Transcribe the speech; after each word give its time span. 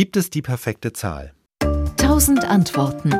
Gibt 0.00 0.16
es 0.16 0.30
die 0.30 0.40
perfekte 0.40 0.94
Zahl? 0.94 1.34
1000 1.62 2.46
Antworten. 2.46 3.12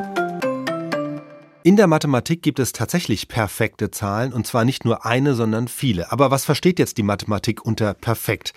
In 1.63 1.77
der 1.77 1.87
Mathematik 1.87 2.43
gibt 2.43 2.59
es 2.59 2.73
tatsächlich 2.73 3.29
perfekte 3.29 3.91
Zahlen, 3.91 4.33
und 4.33 4.47
zwar 4.47 4.65
nicht 4.65 4.87
nur 4.87 5.05
eine, 5.05 5.35
sondern 5.35 5.69
viele. 5.69 6.11
Aber 6.11 6.31
was 6.31 6.47
versteht 6.47 6.79
jetzt 6.79 6.97
die 6.97 7.03
Mathematik 7.03 7.67
unter 7.67 7.93
perfekt? 7.93 8.55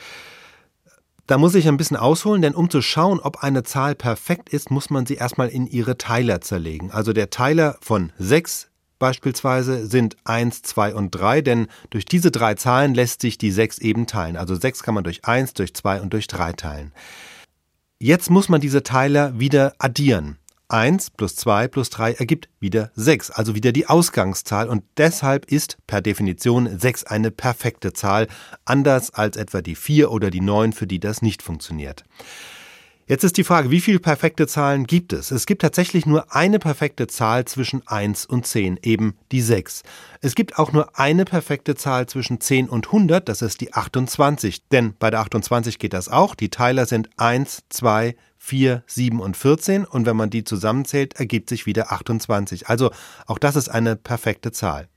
Da 1.27 1.37
muss 1.37 1.53
ich 1.53 1.67
ein 1.67 1.75
bisschen 1.75 1.97
ausholen, 1.97 2.41
denn 2.41 2.55
um 2.55 2.69
zu 2.69 2.81
schauen, 2.81 3.19
ob 3.19 3.43
eine 3.43 3.63
Zahl 3.63 3.93
perfekt 3.93 4.47
ist, 4.47 4.71
muss 4.71 4.89
man 4.89 5.05
sie 5.05 5.15
erstmal 5.15 5.49
in 5.49 5.67
ihre 5.67 5.97
Teiler 5.97 6.39
zerlegen. 6.39 6.91
Also 6.91 7.11
der 7.11 7.29
Teiler 7.29 7.75
von 7.81 8.13
6 8.19 8.69
beispielsweise 8.99 9.85
sind 9.85 10.15
1, 10.23 10.61
2 10.61 10.95
und 10.95 11.11
3, 11.11 11.41
denn 11.41 11.67
durch 11.89 12.05
diese 12.05 12.31
drei 12.31 12.53
Zahlen 12.53 12.93
lässt 12.93 13.19
sich 13.19 13.37
die 13.37 13.51
6 13.51 13.79
eben 13.79 14.07
teilen. 14.07 14.37
Also 14.37 14.55
6 14.55 14.81
kann 14.81 14.95
man 14.95 15.03
durch 15.03 15.25
1, 15.25 15.55
durch 15.55 15.73
2 15.73 15.99
und 15.99 16.13
durch 16.13 16.27
3 16.27 16.53
teilen. 16.53 16.93
Jetzt 18.03 18.29
muss 18.29 18.49
man 18.49 18.59
diese 18.59 18.83
Teiler 18.83 19.39
wieder 19.39 19.75
addieren. 19.79 20.37
1 20.67 21.11
plus 21.11 21.37
2 21.37 21.69
plus 21.69 21.89
3 21.89 22.11
ergibt 22.11 22.49
wieder 22.59 22.91
6, 22.95 23.31
also 23.31 23.55
wieder 23.55 23.71
die 23.71 23.87
Ausgangszahl 23.87 24.67
und 24.67 24.83
deshalb 24.97 25.49
ist 25.49 25.77
per 25.87 26.01
Definition 26.01 26.77
6 26.77 27.05
eine 27.05 27.31
perfekte 27.31 27.93
Zahl, 27.93 28.27
anders 28.65 29.11
als 29.11 29.37
etwa 29.37 29.61
die 29.61 29.75
4 29.75 30.11
oder 30.11 30.31
die 30.31 30.41
9, 30.41 30.73
für 30.73 30.85
die 30.85 30.99
das 30.99 31.21
nicht 31.21 31.41
funktioniert. 31.41 32.03
Jetzt 33.05 33.25
ist 33.25 33.35
die 33.35 33.43
Frage, 33.43 33.69
wie 33.69 33.81
viele 33.81 33.99
perfekte 33.99 34.47
Zahlen 34.47 34.87
gibt 34.87 35.11
es? 35.11 35.31
Es 35.31 35.45
gibt 35.45 35.61
tatsächlich 35.61 36.05
nur 36.05 36.33
eine 36.33 36.57
perfekte 36.57 37.07
Zahl 37.07 37.43
zwischen 37.43 37.85
1 37.85 38.25
und 38.25 38.47
10, 38.47 38.79
eben 38.81 39.17
die 39.33 39.41
6. 39.41 39.83
Es 40.21 40.35
gibt 40.35 40.57
auch 40.57 40.71
nur 40.71 40.97
eine 40.97 41.25
perfekte 41.25 41.75
Zahl 41.75 42.07
zwischen 42.07 42.39
10 42.39 42.69
und 42.69 42.87
100, 42.87 43.27
das 43.27 43.41
ist 43.41 43.59
die 43.59 43.73
28. 43.73 44.69
Denn 44.69 44.93
bei 44.97 45.09
der 45.09 45.19
28 45.19 45.79
geht 45.79 45.91
das 45.91 46.07
auch. 46.07 46.33
Die 46.33 46.49
Teiler 46.49 46.85
sind 46.85 47.09
1, 47.17 47.63
2, 47.67 48.15
4, 48.37 48.83
7 48.87 49.19
und 49.19 49.35
14 49.35 49.83
und 49.83 50.05
wenn 50.05 50.15
man 50.15 50.29
die 50.29 50.45
zusammenzählt, 50.45 51.19
ergibt 51.19 51.49
sich 51.49 51.65
wieder 51.65 51.91
28. 51.91 52.69
Also 52.69 52.91
auch 53.27 53.37
das 53.37 53.57
ist 53.57 53.67
eine 53.67 53.97
perfekte 53.97 54.53
Zahl. 54.53 54.87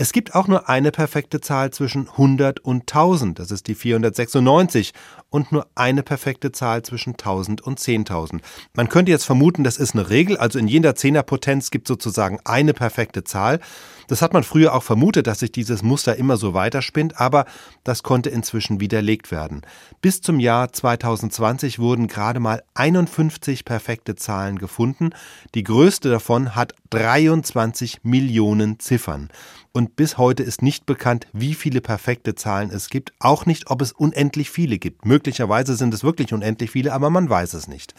Es 0.00 0.12
gibt 0.12 0.36
auch 0.36 0.46
nur 0.46 0.68
eine 0.68 0.92
perfekte 0.92 1.40
Zahl 1.40 1.72
zwischen 1.72 2.08
100 2.08 2.60
und 2.60 2.82
1000, 2.82 3.40
das 3.40 3.50
ist 3.50 3.66
die 3.66 3.74
496, 3.74 4.92
und 5.30 5.52
nur 5.52 5.66
eine 5.74 6.02
perfekte 6.02 6.52
Zahl 6.52 6.82
zwischen 6.82 7.10
1000 7.10 7.60
und 7.60 7.78
10.000. 7.78 8.40
Man 8.74 8.88
könnte 8.88 9.12
jetzt 9.12 9.24
vermuten, 9.24 9.64
das 9.64 9.76
ist 9.76 9.94
eine 9.94 10.10
Regel, 10.10 10.36
also 10.36 10.58
in 10.58 10.68
jeder 10.68 10.94
Zehnerpotenz 10.94 11.70
gibt 11.70 11.88
sozusagen 11.88 12.38
eine 12.44 12.74
perfekte 12.74 13.24
Zahl. 13.24 13.60
Das 14.08 14.22
hat 14.22 14.32
man 14.32 14.42
früher 14.42 14.74
auch 14.74 14.82
vermutet, 14.82 15.26
dass 15.26 15.40
sich 15.40 15.52
dieses 15.52 15.82
Muster 15.82 16.16
immer 16.16 16.38
so 16.38 16.54
weiterspinnt, 16.54 17.20
aber 17.20 17.44
das 17.84 18.02
konnte 18.02 18.30
inzwischen 18.30 18.80
widerlegt 18.80 19.30
werden. 19.30 19.60
Bis 20.00 20.22
zum 20.22 20.40
Jahr 20.40 20.72
2020 20.72 21.78
wurden 21.78 22.08
gerade 22.08 22.40
mal 22.40 22.62
51 22.72 23.66
perfekte 23.66 24.16
Zahlen 24.16 24.58
gefunden. 24.58 25.10
Die 25.54 25.62
größte 25.62 26.08
davon 26.08 26.54
hat 26.54 26.72
23 26.90 27.98
Millionen 28.02 28.80
Ziffern. 28.80 29.28
Und 29.72 29.94
bis 29.94 30.16
heute 30.16 30.42
ist 30.42 30.62
nicht 30.62 30.86
bekannt, 30.86 31.26
wie 31.32 31.54
viele 31.54 31.80
perfekte 31.80 32.34
Zahlen 32.34 32.70
es 32.70 32.88
gibt, 32.88 33.12
auch 33.20 33.46
nicht, 33.46 33.70
ob 33.70 33.82
es 33.82 33.92
unendlich 33.92 34.50
viele 34.50 34.78
gibt. 34.78 35.04
Möglicherweise 35.18 35.74
sind 35.74 35.92
es 35.92 36.04
wirklich 36.04 36.32
unendlich 36.32 36.70
viele, 36.70 36.92
aber 36.92 37.10
man 37.10 37.28
weiß 37.28 37.54
es 37.54 37.66
nicht. 37.66 37.92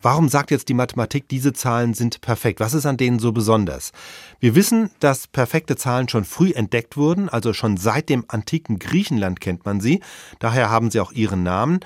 Warum 0.00 0.28
sagt 0.28 0.52
jetzt 0.52 0.68
die 0.68 0.74
Mathematik, 0.74 1.26
diese 1.28 1.52
Zahlen 1.52 1.92
sind 1.92 2.20
perfekt? 2.20 2.60
Was 2.60 2.72
ist 2.72 2.86
an 2.86 2.96
denen 2.96 3.18
so 3.18 3.32
besonders? 3.32 3.90
Wir 4.38 4.54
wissen, 4.54 4.92
dass 5.00 5.26
perfekte 5.26 5.74
Zahlen 5.74 6.08
schon 6.08 6.24
früh 6.24 6.52
entdeckt 6.52 6.96
wurden, 6.96 7.28
also 7.28 7.52
schon 7.52 7.78
seit 7.78 8.08
dem 8.08 8.24
antiken 8.28 8.78
Griechenland 8.78 9.40
kennt 9.40 9.64
man 9.64 9.80
sie, 9.80 10.00
daher 10.38 10.70
haben 10.70 10.92
sie 10.92 11.00
auch 11.00 11.10
ihren 11.10 11.42
Namen. 11.42 11.80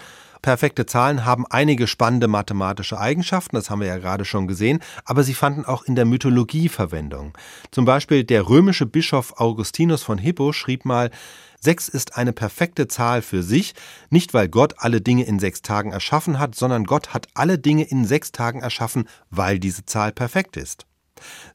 Perfekte 0.47 0.87
Zahlen 0.87 1.25
haben 1.25 1.45
einige 1.51 1.89
spannende 1.89 2.29
mathematische 2.29 3.01
Eigenschaften, 3.01 3.57
das 3.57 3.69
haben 3.69 3.81
wir 3.81 3.89
ja 3.89 3.99
gerade 3.99 4.25
schon 4.25 4.47
gesehen, 4.47 4.79
aber 5.05 5.25
sie 5.25 5.35
fanden 5.35 5.65
auch 5.65 5.83
in 5.83 5.97
der 5.97 6.05
Mythologie 6.05 6.69
Verwendung. 6.69 7.37
Zum 7.73 7.85
Beispiel 7.85 8.23
der 8.23 8.49
römische 8.49 8.87
Bischof 8.87 9.41
Augustinus 9.41 10.05
von 10.05 10.19
Hippo 10.19 10.53
schrieb 10.53 10.85
mal, 10.85 11.11
Sechs 11.59 11.89
ist 11.89 12.17
eine 12.17 12.33
perfekte 12.33 12.87
Zahl 12.87 13.23
für 13.23 13.43
sich, 13.43 13.75
nicht 14.09 14.35
weil 14.35 14.47
Gott 14.47 14.75
alle 14.77 15.01
Dinge 15.01 15.25
in 15.25 15.41
sechs 15.41 15.63
Tagen 15.63 15.91
erschaffen 15.91 16.39
hat, 16.39 16.55
sondern 16.55 16.85
Gott 16.85 17.13
hat 17.13 17.27
alle 17.35 17.59
Dinge 17.59 17.83
in 17.83 18.05
sechs 18.05 18.31
Tagen 18.31 18.61
erschaffen, 18.61 19.09
weil 19.31 19.59
diese 19.59 19.85
Zahl 19.85 20.13
perfekt 20.13 20.57
ist. 20.57 20.86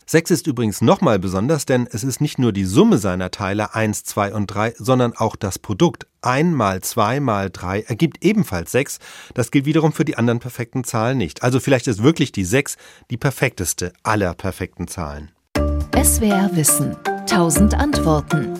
Sechs 0.05 0.31
ist 0.31 0.47
übrigens 0.47 0.81
nochmal 0.81 1.19
besonders, 1.19 1.65
denn 1.65 1.87
es 1.91 2.03
ist 2.03 2.21
nicht 2.21 2.39
nur 2.39 2.51
die 2.51 2.65
Summe 2.65 2.97
seiner 2.97 3.31
Teile 3.31 3.75
1, 3.75 4.03
2 4.03 4.33
und 4.33 4.47
3, 4.47 4.73
sondern 4.77 5.13
auch 5.15 5.35
das 5.35 5.59
Produkt. 5.59 6.07
1 6.21 6.55
mal 6.55 6.81
2 6.81 7.19
mal 7.19 7.49
3 7.49 7.81
ergibt 7.81 8.23
ebenfalls 8.23 8.71
6. 8.71 8.99
Das 9.33 9.51
gilt 9.51 9.65
wiederum 9.65 9.93
für 9.93 10.05
die 10.05 10.17
anderen 10.17 10.39
perfekten 10.39 10.83
Zahlen 10.83 11.17
nicht. 11.17 11.43
Also 11.43 11.59
vielleicht 11.59 11.87
ist 11.87 12.03
wirklich 12.03 12.31
die 12.31 12.45
6 12.45 12.77
die 13.09 13.17
perfekteste 13.17 13.93
aller 14.03 14.33
perfekten 14.33 14.87
Zahlen. 14.87 15.31
SWR 15.95 16.49
Wissen. 16.53 16.95
1000 17.05 17.75
Antworten. 17.75 18.59